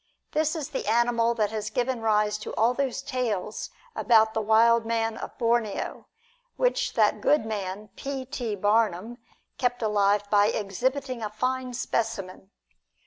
This 0.31 0.55
is 0.55 0.69
the 0.71 0.87
animal 0.87 1.35
that 1.35 1.51
has 1.51 1.69
given 1.69 2.01
rise 2.01 2.39
to 2.39 2.55
all 2.55 2.73
those 2.73 3.03
tales 3.03 3.69
about 3.95 4.33
"the 4.33 4.41
wild 4.41 4.83
man 4.83 5.15
of 5.15 5.37
Borneo," 5.37 6.07
which 6.57 6.93
that 6.95 7.21
good 7.21 7.45
man, 7.45 7.89
P. 7.95 8.25
T. 8.25 8.55
Barnum, 8.55 9.19
kept 9.59 9.83
alive 9.83 10.27
by 10.31 10.47
exhibiting 10.47 11.21
a 11.21 11.29
fine 11.29 11.75
specimen. 11.75 12.49